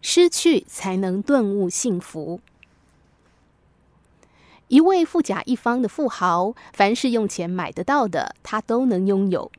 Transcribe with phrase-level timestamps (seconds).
[0.00, 2.40] 失去才能顿悟幸福。
[4.68, 9.50] 一位富甲一方的富豪，凡是用钱买得到的，他都能拥有。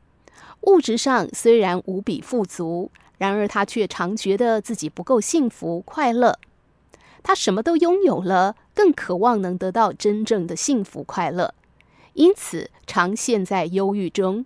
[0.61, 6.37] 物质上虽然无比富足，然而他却常觉得自己不够幸福快乐。
[7.23, 11.53] 他什么都拥有了，更渴望能得到真正的幸福快乐，
[12.13, 14.45] 因此常陷在忧郁中。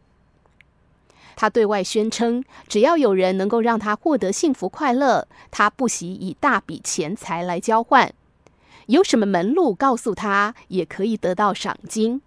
[1.36, 8.14] 他对外宣称，只要有人能够让他获得幸福快乐，他不惜以大笔钱财来交换。
[8.88, 12.22] 有什么门路告诉他，也可以得到赏金。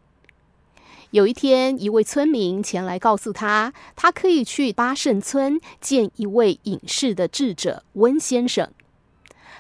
[1.11, 8.71] 有一天，一位村民前来告诉他，他可以去八胜村见一位隐士的智者温先生。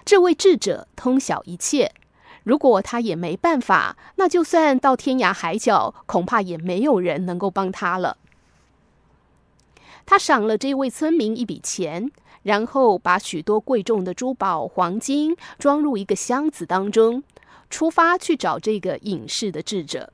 [0.04, 1.92] 这位智者通晓一切，
[2.42, 8.16] 如果他也没办法，那就算到天涯海角，恐怕也没有人能够帮他了。
[10.06, 12.10] 他赏了这位村民一笔钱，
[12.44, 17.24] 然后把许多贵重的珠宝、黄金装入一个箱子当中，
[17.68, 20.12] 出发去找这个隐士的智者。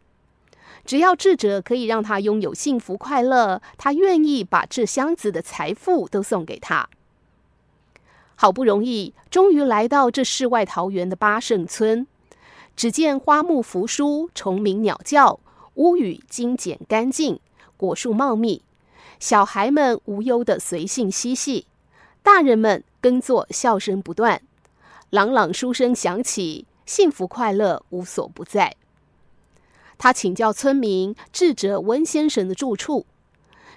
[0.85, 6.89] 只要智者可以让他拥有幸福快乐，他愿意把这箱子的财富都送给他。
[8.35, 12.07] 好不容易，终于来到这世外桃源的八圣村，
[12.75, 15.39] 只见花木扶疏，虫鸣鸟叫，
[15.75, 17.39] 屋宇精简干净，
[17.77, 18.63] 果树茂密。
[19.23, 21.69] 小孩们无忧的随性嬉戏，
[22.25, 24.43] 大人们耕作笑声不断，
[25.11, 28.75] 朗朗书声响起，幸福快乐无所不在。
[29.97, 33.07] 他请教村民智者温先生的住处，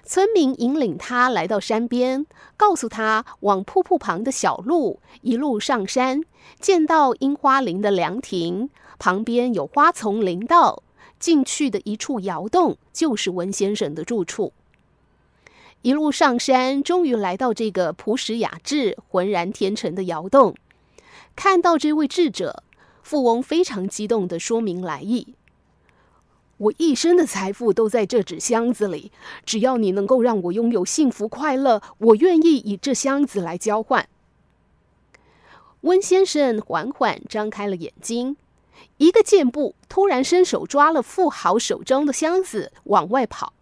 [0.02, 6.24] 村民引领他来到山边，告诉他往瀑布旁的小路一路上山，
[6.58, 10.82] 见到樱花林的凉亭，旁边有花丛林道，
[11.20, 14.52] 进去的一处窑洞就是温先生的住处。
[15.86, 20.56] 一路上山，终于来到这个朴实雅致、浑然天成的窑洞。
[21.36, 22.64] 看到这位智者，
[23.04, 25.36] 富翁非常激动地说明来意
[26.58, 29.12] ：“我一生的财富都在这纸箱子里，
[29.44, 34.08] 只要你能够让我拥有幸福快乐，我愿意以这箱子来交换。”
[35.82, 38.36] 温先生缓缓张开了眼睛，
[38.96, 43.52] 一个箭步，突然伸手抓了富豪手中的箱子，往外跑。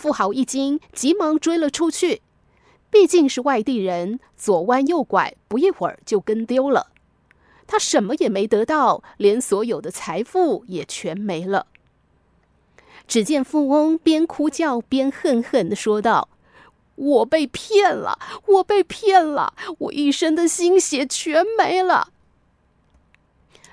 [0.00, 2.22] 富豪一惊，急忙追了出去。
[2.88, 6.86] 毕竟是外地人，左弯右拐，不一会儿就跟丢了。
[7.66, 11.66] 他什么也没得到，连所有的财富也全没了。
[13.06, 16.30] 只见富翁边哭叫边恨恨的说道
[16.96, 22.08] ：“我被骗了，我被骗了，我一身的心血全没了。”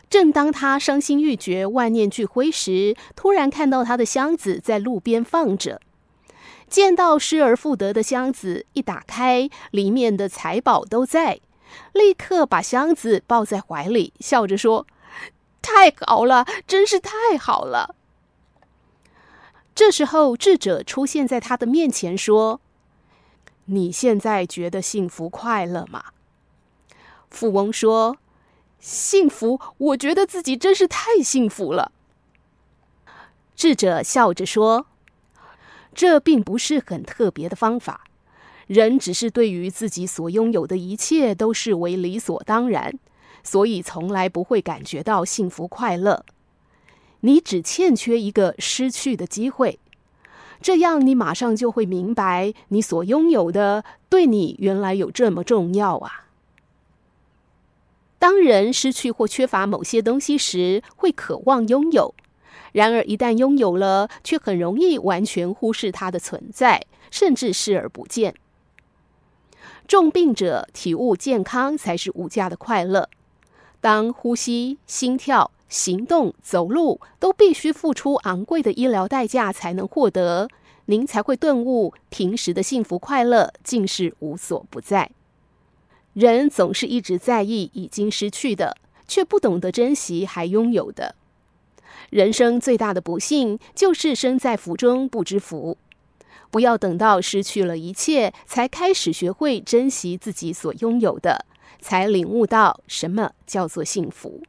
[0.10, 5.80] 正当他伤心欲绝、万念俱灰时，突然看到他的箱子在路边放着。
[6.70, 11.40] 见到失而复得的箱子，一打开，里面的财宝都在，
[11.94, 14.86] 立刻把箱子抱在怀里，笑着说
[15.64, 17.96] ：“太好了，真是太好了。”
[19.74, 22.60] 这时候，智者出现在他的面前，说
[23.66, 26.04] ：“你现在觉得幸福快乐吗？”
[27.32, 28.18] 富翁说
[28.80, 31.94] ：“幸福，我觉得自己真是太幸福了。”
[33.56, 34.88] 智者笑着说。
[35.98, 38.04] 这并不是很特别的方法，
[38.68, 43.00] 人只是对于自己所拥有的一切都视为理所当然，
[43.44, 46.24] 所以从来不会感觉到幸福快乐。
[47.22, 49.80] 你只欠缺一个失去的机会，
[50.62, 56.28] 这样你马上就会明白，你所拥有的对你原来有这么重要啊。
[58.20, 62.14] 当人失去或缺乏某些东西时，会渴望拥有。
[62.78, 68.36] 然而，一旦拥有了，却很容易完全忽视它的存在，甚至视而不见。
[69.88, 73.10] 重病者体悟健康才是无价的快乐。
[73.82, 80.48] 当呼吸、心跳、行动、走路都必须付出昂贵的医疗代价才能获得，
[80.86, 85.10] 您才会顿悟，平时的幸福快乐竟是无所不在。
[86.14, 91.16] 人总是一直在意已经失去的，却不懂得珍惜还拥有的。
[92.10, 95.78] 人生最大的不幸就是身在福中不知福。
[96.50, 101.46] 不要等到失去了一切，才开始学会珍惜自己所拥有的，
[101.82, 104.42] 才领悟到什么叫做幸福。